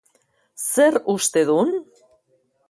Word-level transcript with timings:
Zer 0.71 0.93
uste 1.13 1.41
dun? 1.51 1.69